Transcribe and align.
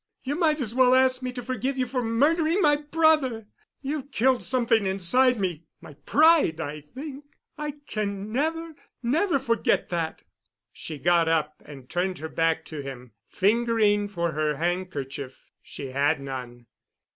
You 0.23 0.33
might 0.35 0.59
as 0.61 0.73
well 0.73 0.95
ask 0.95 1.21
me 1.21 1.31
to 1.33 1.43
forgive 1.43 1.77
you 1.77 1.85
for 1.85 2.01
murdering 2.01 2.59
my 2.59 2.75
brother. 2.77 3.45
You've 3.83 4.09
killed 4.09 4.41
something 4.41 4.87
inside 4.87 5.39
me—my 5.39 5.93
pride, 6.07 6.59
I 6.59 6.81
think. 6.81 7.23
I 7.55 7.75
can 7.85 8.31
never—never 8.31 9.37
forget 9.37 9.89
that." 9.89 10.23
She 10.73 10.97
got 10.97 11.27
up 11.27 11.61
and 11.63 11.87
turned 11.87 12.17
her 12.17 12.29
back 12.29 12.65
to 12.65 12.81
him, 12.81 13.11
fingering 13.27 14.07
for 14.07 14.31
her 14.31 14.57
handkerchief. 14.57 15.51
She 15.61 15.91
had 15.91 16.19
none. 16.19 16.65